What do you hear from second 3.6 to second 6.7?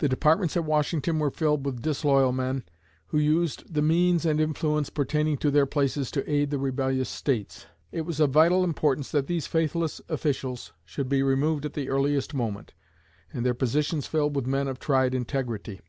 the means and influence pertaining to their places to aid the